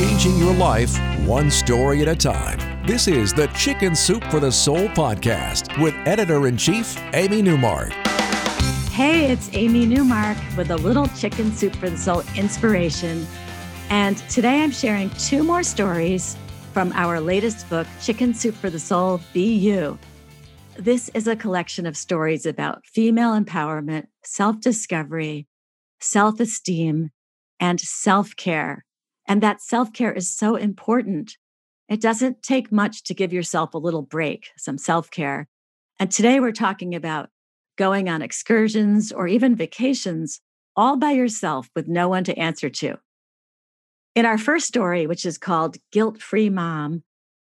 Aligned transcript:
changing 0.00 0.38
your 0.38 0.54
life 0.54 0.98
one 1.26 1.50
story 1.50 2.00
at 2.00 2.08
a 2.08 2.16
time. 2.16 2.58
This 2.86 3.06
is 3.06 3.34
the 3.34 3.48
Chicken 3.48 3.94
Soup 3.94 4.24
for 4.30 4.40
the 4.40 4.50
Soul 4.50 4.88
podcast 4.88 5.78
with 5.78 5.94
editor 6.06 6.46
in 6.46 6.56
chief, 6.56 6.98
Amy 7.12 7.42
Newmark. 7.42 7.90
Hey, 8.92 9.30
it's 9.30 9.50
Amy 9.52 9.84
Newmark 9.84 10.38
with 10.56 10.70
a 10.70 10.76
little 10.76 11.06
Chicken 11.08 11.52
Soup 11.52 11.76
for 11.76 11.90
the 11.90 11.98
Soul 11.98 12.22
inspiration. 12.34 13.26
And 13.90 14.16
today 14.30 14.62
I'm 14.62 14.70
sharing 14.70 15.10
two 15.10 15.42
more 15.42 15.62
stories 15.62 16.34
from 16.72 16.92
our 16.94 17.20
latest 17.20 17.68
book, 17.68 17.86
Chicken 18.00 18.32
Soup 18.32 18.54
for 18.54 18.70
the 18.70 18.78
Soul 18.78 19.20
Be 19.34 19.54
You. 19.54 19.98
This 20.78 21.10
is 21.10 21.28
a 21.28 21.36
collection 21.36 21.84
of 21.84 21.94
stories 21.94 22.46
about 22.46 22.86
female 22.86 23.38
empowerment, 23.38 24.06
self 24.24 24.62
discovery, 24.62 25.46
self 26.00 26.40
esteem, 26.40 27.10
and 27.60 27.78
self 27.78 28.34
care. 28.34 28.86
And 29.26 29.42
that 29.42 29.60
self 29.60 29.92
care 29.92 30.12
is 30.12 30.34
so 30.34 30.56
important. 30.56 31.36
It 31.88 32.00
doesn't 32.00 32.42
take 32.42 32.70
much 32.70 33.04
to 33.04 33.14
give 33.14 33.32
yourself 33.32 33.74
a 33.74 33.78
little 33.78 34.02
break, 34.02 34.50
some 34.56 34.78
self 34.78 35.10
care. 35.10 35.48
And 35.98 36.10
today 36.10 36.40
we're 36.40 36.52
talking 36.52 36.94
about 36.94 37.30
going 37.76 38.08
on 38.08 38.22
excursions 38.22 39.12
or 39.12 39.26
even 39.26 39.56
vacations 39.56 40.40
all 40.76 40.96
by 40.96 41.10
yourself 41.10 41.68
with 41.74 41.88
no 41.88 42.08
one 42.08 42.24
to 42.24 42.38
answer 42.38 42.70
to. 42.70 42.96
In 44.14 44.24
our 44.24 44.38
first 44.38 44.66
story, 44.66 45.06
which 45.06 45.24
is 45.24 45.38
called 45.38 45.76
Guilt 45.92 46.20
Free 46.20 46.50
Mom, 46.50 47.02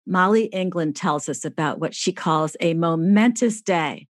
Molly 0.05 0.45
England 0.45 0.95
tells 0.95 1.29
us 1.29 1.45
about 1.45 1.79
what 1.79 1.93
she 1.93 2.11
calls 2.11 2.57
a 2.59 2.73
momentous 2.73 3.61
day, 3.61 4.07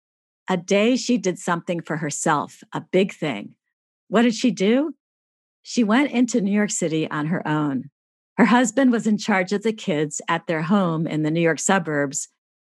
a 0.49 0.57
day 0.57 0.97
she 0.97 1.17
did 1.17 1.39
something 1.39 1.81
for 1.81 1.97
herself, 1.99 2.63
a 2.73 2.81
big 2.81 3.13
thing. 3.13 3.55
What 4.09 4.23
did 4.23 4.35
she 4.35 4.51
do? 4.51 4.95
She 5.67 5.83
went 5.83 6.11
into 6.11 6.43
New 6.43 6.53
York 6.53 6.71
City 6.71 7.11
on 7.11 7.27
her 7.27 7.47
own. 7.49 7.85
Her 8.37 8.45
husband 8.45 8.93
was 8.93 9.07
in 9.07 9.17
charge 9.17 9.51
of 9.51 9.63
the 9.63 9.73
kids 9.73 10.21
at 10.29 10.47
their 10.47 10.61
home 10.61 11.07
in 11.07 11.23
the 11.23 11.31
New 11.31 11.41
York 11.41 11.59
suburbs, 11.59 12.29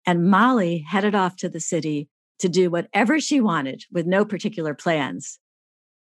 and 0.05 0.28
Molly 0.28 0.84
headed 0.88 1.14
off 1.14 1.36
to 1.36 1.48
the 1.48 1.60
city 1.60 2.08
to 2.41 2.48
do 2.48 2.69
whatever 2.69 3.20
she 3.20 3.41
wanted 3.41 3.84
with 3.92 4.06
no 4.06 4.24
particular 4.24 4.74
plans. 4.74 5.38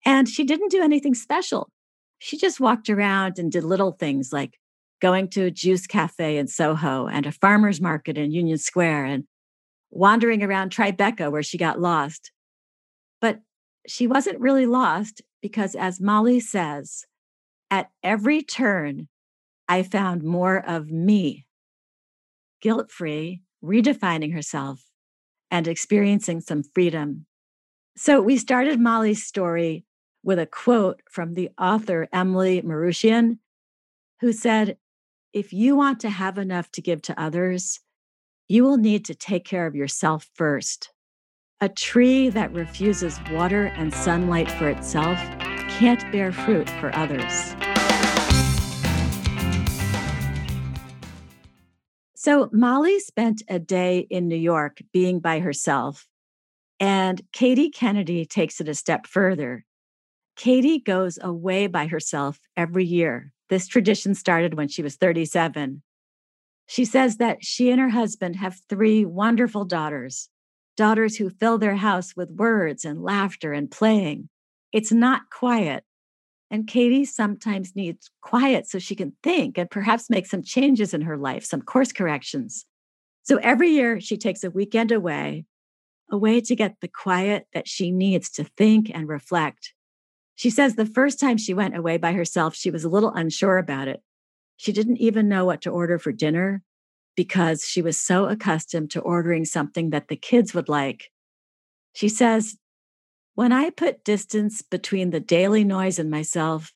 And 0.05 0.27
she 0.27 0.43
didn't 0.43 0.71
do 0.71 0.81
anything 0.81 1.13
special. 1.13 1.69
She 2.17 2.35
just 2.35 2.59
walked 2.59 2.89
around 2.89 3.37
and 3.37 3.51
did 3.51 3.63
little 3.63 3.91
things 3.91 4.33
like 4.33 4.57
going 5.01 5.27
to 5.29 5.43
a 5.43 5.51
juice 5.51 5.85
cafe 5.85 6.39
in 6.39 6.47
Soho 6.47 7.05
and 7.05 7.27
a 7.27 7.31
farmer's 7.31 7.79
market 7.79 8.17
in 8.17 8.31
Union 8.31 8.57
Square 8.57 9.05
and 9.05 9.25
wandering 9.91 10.41
around 10.41 10.71
Tribeca 10.71 11.31
where 11.31 11.43
she 11.43 11.59
got 11.59 11.79
lost. 11.79 12.31
But 13.19 13.41
she 13.87 14.07
wasn't 14.07 14.39
really 14.39 14.65
lost 14.65 15.21
because, 15.41 15.75
as 15.75 15.99
Molly 15.99 16.39
says, 16.39 17.05
at 17.69 17.89
every 18.03 18.41
turn, 18.41 19.07
I 19.67 19.83
found 19.83 20.23
more 20.23 20.57
of 20.57 20.91
me, 20.91 21.45
guilt 22.61 22.91
free, 22.91 23.41
redefining 23.63 24.33
herself, 24.33 24.83
and 25.49 25.67
experiencing 25.67 26.41
some 26.41 26.63
freedom. 26.63 27.25
So 27.95 28.21
we 28.21 28.37
started 28.37 28.79
Molly's 28.79 29.23
story 29.23 29.85
with 30.23 30.39
a 30.39 30.45
quote 30.45 31.01
from 31.09 31.33
the 31.33 31.49
author 31.57 32.07
Emily 32.13 32.61
Maroutian, 32.61 33.39
who 34.19 34.31
said, 34.31 34.77
if 35.33 35.53
you 35.53 35.75
want 35.75 35.99
to 36.01 36.09
have 36.09 36.37
enough 36.37 36.71
to 36.71 36.81
give 36.81 37.01
to 37.03 37.19
others, 37.21 37.79
you 38.47 38.63
will 38.63 38.77
need 38.77 39.05
to 39.05 39.15
take 39.15 39.45
care 39.45 39.65
of 39.65 39.75
yourself 39.75 40.29
first. 40.35 40.89
A 41.61 41.69
tree 41.69 42.29
that 42.29 42.51
refuses 42.53 43.19
water 43.31 43.67
and 43.77 43.93
sunlight 43.93 44.51
for 44.51 44.67
itself 44.67 45.17
can't 45.69 46.11
bear 46.11 46.31
fruit 46.31 46.69
for 46.69 46.93
others. 46.95 47.55
So, 52.15 52.49
Molly 52.51 52.99
spent 52.99 53.43
a 53.47 53.59
day 53.59 53.99
in 54.09 54.27
New 54.27 54.35
York 54.35 54.81
being 54.91 55.19
by 55.19 55.39
herself, 55.39 56.07
and 56.79 57.21
Katie 57.31 57.69
Kennedy 57.69 58.25
takes 58.25 58.59
it 58.59 58.67
a 58.67 58.75
step 58.75 59.07
further. 59.07 59.65
Katie 60.35 60.79
goes 60.79 61.17
away 61.21 61.67
by 61.67 61.87
herself 61.87 62.39
every 62.57 62.85
year 62.85 63.33
this 63.51 63.67
tradition 63.67 64.15
started 64.15 64.53
when 64.53 64.69
she 64.69 64.81
was 64.81 64.95
37. 64.95 65.83
She 66.67 66.85
says 66.85 67.17
that 67.17 67.43
she 67.43 67.69
and 67.69 67.81
her 67.81 67.89
husband 67.89 68.37
have 68.37 68.61
three 68.69 69.03
wonderful 69.03 69.65
daughters, 69.65 70.29
daughters 70.77 71.17
who 71.17 71.29
fill 71.29 71.57
their 71.57 71.75
house 71.75 72.15
with 72.15 72.31
words 72.31 72.85
and 72.85 73.03
laughter 73.03 73.53
and 73.53 73.69
playing. 73.69 74.29
It's 74.71 74.91
not 74.91 75.29
quiet. 75.31 75.83
And 76.49 76.67
Katie 76.67 77.05
sometimes 77.05 77.75
needs 77.75 78.09
quiet 78.21 78.67
so 78.67 78.77
she 78.77 78.95
can 78.95 79.13
think 79.23 79.57
and 79.57 79.69
perhaps 79.69 80.09
make 80.09 80.25
some 80.25 80.43
changes 80.43 80.93
in 80.93 81.01
her 81.01 81.17
life, 81.17 81.45
some 81.45 81.61
course 81.61 81.91
corrections. 81.93 82.65
So 83.23 83.37
every 83.37 83.69
year 83.69 84.01
she 84.01 84.17
takes 84.17 84.43
a 84.43 84.51
weekend 84.51 84.91
away, 84.91 85.45
away 86.11 86.41
to 86.41 86.55
get 86.55 86.75
the 86.81 86.89
quiet 86.89 87.47
that 87.53 87.67
she 87.67 87.91
needs 87.91 88.29
to 88.31 88.43
think 88.43 88.91
and 88.93 89.07
reflect. 89.07 89.73
She 90.35 90.49
says 90.49 90.75
the 90.75 90.85
first 90.85 91.19
time 91.19 91.37
she 91.37 91.53
went 91.53 91.77
away 91.77 91.97
by 91.97 92.13
herself, 92.13 92.55
she 92.55 92.71
was 92.71 92.83
a 92.83 92.89
little 92.89 93.13
unsure 93.13 93.57
about 93.57 93.87
it. 93.87 94.01
She 94.57 94.73
didn't 94.73 94.97
even 94.97 95.29
know 95.29 95.45
what 95.45 95.61
to 95.61 95.69
order 95.69 95.99
for 95.99 96.11
dinner 96.11 96.63
because 97.15 97.63
she 97.65 97.81
was 97.81 97.97
so 97.97 98.25
accustomed 98.25 98.91
to 98.91 99.01
ordering 99.01 99.45
something 99.45 99.89
that 99.89 100.07
the 100.07 100.15
kids 100.15 100.53
would 100.53 100.69
like. 100.69 101.11
She 101.93 102.09
says, 102.09 102.57
When 103.35 103.51
I 103.51 103.69
put 103.69 104.03
distance 104.03 104.61
between 104.61 105.09
the 105.09 105.19
daily 105.19 105.63
noise 105.63 105.99
and 105.99 106.09
myself, 106.09 106.73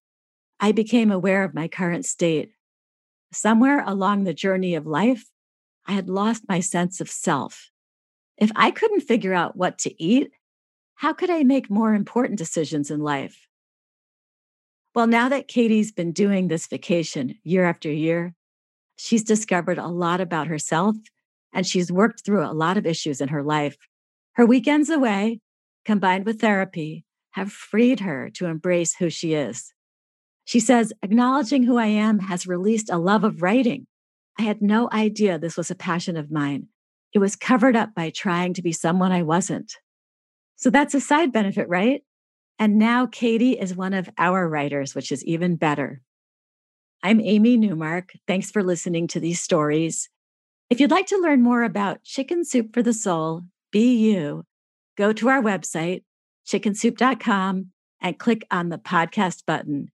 I 0.59 0.71
became 0.71 1.11
aware 1.11 1.43
of 1.43 1.53
my 1.53 1.67
current 1.67 2.05
state. 2.05 2.51
Somewhere 3.31 3.83
along 3.85 4.23
the 4.23 4.33
journey 4.33 4.75
of 4.75 4.85
life, 4.85 5.25
I 5.85 5.93
had 5.93 6.09
lost 6.09 6.43
my 6.47 6.59
sense 6.59 7.01
of 7.01 7.09
self. 7.09 7.69
If 8.37 8.51
I 8.55 8.71
couldn't 8.71 9.01
figure 9.01 9.33
out 9.33 9.55
what 9.55 9.77
to 9.79 10.03
eat, 10.03 10.31
how 10.95 11.13
could 11.13 11.29
I 11.29 11.43
make 11.43 11.69
more 11.69 11.93
important 11.93 12.37
decisions 12.37 12.89
in 12.89 13.01
life? 13.01 13.47
Well, 14.93 15.07
now 15.07 15.27
that 15.29 15.49
Katie's 15.49 15.91
been 15.91 16.13
doing 16.13 16.47
this 16.47 16.67
vacation 16.67 17.35
year 17.43 17.65
after 17.65 17.91
year, 17.91 18.33
she's 18.95 19.23
discovered 19.23 19.77
a 19.77 19.87
lot 19.87 20.21
about 20.21 20.47
herself 20.47 20.95
and 21.53 21.65
she's 21.65 21.91
worked 21.91 22.25
through 22.25 22.45
a 22.45 22.53
lot 22.53 22.77
of 22.77 22.85
issues 22.85 23.21
in 23.21 23.29
her 23.29 23.43
life. 23.43 23.77
Her 24.33 24.45
weekends 24.45 24.89
away, 24.89 25.39
combined 25.85 26.25
with 26.25 26.41
therapy, 26.41 27.05
have 27.31 27.51
freed 27.51 28.01
her 28.01 28.29
to 28.31 28.45
embrace 28.45 28.95
who 28.95 29.09
she 29.09 29.33
is. 29.33 29.73
She 30.43 30.59
says, 30.59 30.93
acknowledging 31.01 31.63
who 31.63 31.77
I 31.77 31.87
am 31.87 32.19
has 32.19 32.45
released 32.45 32.89
a 32.89 32.97
love 32.97 33.23
of 33.23 33.41
writing. 33.41 33.87
I 34.37 34.43
had 34.43 34.61
no 34.61 34.89
idea 34.91 35.39
this 35.39 35.57
was 35.57 35.71
a 35.71 35.75
passion 35.75 36.17
of 36.17 36.31
mine. 36.31 36.67
It 37.13 37.19
was 37.19 37.35
covered 37.35 37.75
up 37.75 37.95
by 37.95 38.09
trying 38.09 38.53
to 38.55 38.61
be 38.61 38.73
someone 38.73 39.11
I 39.11 39.23
wasn't. 39.23 39.73
So 40.57 40.69
that's 40.69 40.93
a 40.93 41.01
side 41.01 41.31
benefit, 41.31 41.67
right? 41.67 42.03
And 42.59 42.77
now 42.77 43.05
Katie 43.05 43.59
is 43.59 43.75
one 43.75 43.93
of 43.93 44.09
our 44.17 44.47
writers, 44.47 44.95
which 44.95 45.11
is 45.11 45.23
even 45.25 45.55
better. 45.55 46.01
I'm 47.05 47.21
Amy 47.21 47.55
Newmark. 47.55 48.13
Thanks 48.25 48.49
for 48.49 48.63
listening 48.63 49.05
to 49.09 49.19
these 49.19 49.39
stories. 49.39 50.09
If 50.71 50.79
you'd 50.79 50.89
like 50.89 51.05
to 51.09 51.21
learn 51.21 51.43
more 51.43 51.61
about 51.61 52.01
Chicken 52.01 52.43
Soup 52.43 52.73
for 52.73 52.81
the 52.81 52.93
Soul, 52.93 53.43
be 53.71 53.93
you, 53.93 54.43
go 54.97 55.13
to 55.13 55.29
our 55.29 55.39
website, 55.39 56.01
chickensoup.com, 56.47 57.67
and 58.01 58.17
click 58.17 58.47
on 58.49 58.69
the 58.69 58.79
podcast 58.79 59.43
button. 59.45 59.91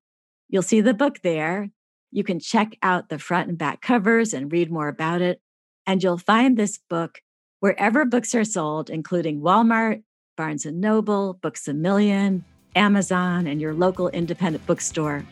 You'll 0.47 0.61
see 0.61 0.79
the 0.79 0.93
book 0.93 1.19
there. 1.21 1.69
You 2.11 2.23
can 2.23 2.39
check 2.39 2.77
out 2.81 3.09
the 3.09 3.19
front 3.19 3.49
and 3.49 3.57
back 3.57 3.81
covers 3.81 4.33
and 4.33 4.49
read 4.49 4.71
more 4.71 4.87
about 4.87 5.21
it. 5.21 5.41
And 5.85 6.01
you'll 6.01 6.17
find 6.17 6.55
this 6.55 6.79
book 6.89 7.19
wherever 7.59 8.05
books 8.05 8.33
are 8.35 8.45
sold, 8.45 8.89
including 8.89 9.41
Walmart, 9.41 10.01
Barnes 10.37 10.65
and 10.65 10.79
Noble, 10.79 11.33
Books 11.33 11.67
a 11.67 11.73
Million, 11.73 12.45
Amazon, 12.73 13.47
and 13.47 13.59
your 13.59 13.73
local 13.73 14.07
independent 14.07 14.65
bookstore. 14.65 15.25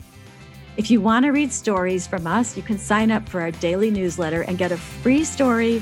If 0.77 0.89
you 0.89 1.01
want 1.01 1.25
to 1.25 1.31
read 1.31 1.51
stories 1.51 2.07
from 2.07 2.25
us, 2.25 2.55
you 2.55 2.63
can 2.63 2.77
sign 2.77 3.11
up 3.11 3.27
for 3.27 3.41
our 3.41 3.51
daily 3.51 3.91
newsletter 3.91 4.41
and 4.43 4.57
get 4.57 4.71
a 4.71 4.77
free 4.77 5.23
story 5.23 5.81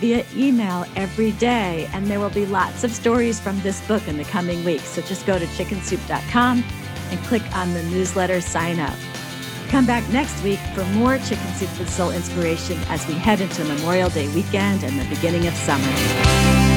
via 0.00 0.24
email 0.34 0.86
every 0.96 1.32
day. 1.32 1.88
And 1.92 2.06
there 2.06 2.20
will 2.20 2.30
be 2.30 2.46
lots 2.46 2.84
of 2.84 2.92
stories 2.92 3.38
from 3.38 3.60
this 3.60 3.86
book 3.86 4.06
in 4.08 4.16
the 4.16 4.24
coming 4.24 4.64
weeks. 4.64 4.84
So 4.84 5.02
just 5.02 5.26
go 5.26 5.38
to 5.38 5.44
chickensoup.com 5.46 6.64
and 7.10 7.20
click 7.24 7.42
on 7.54 7.74
the 7.74 7.82
newsletter 7.84 8.40
sign 8.40 8.80
up. 8.80 8.96
Come 9.68 9.86
back 9.86 10.08
next 10.10 10.42
week 10.42 10.58
for 10.74 10.84
more 10.86 11.18
Chicken 11.18 11.54
Soup 11.54 11.68
for 11.68 11.86
Soul 11.86 12.10
inspiration 12.10 12.78
as 12.88 13.06
we 13.06 13.14
head 13.14 13.40
into 13.40 13.64
Memorial 13.64 14.08
Day 14.10 14.26
weekend 14.34 14.82
and 14.82 14.98
the 14.98 15.14
beginning 15.14 15.46
of 15.46 15.54
summer. 15.54 16.69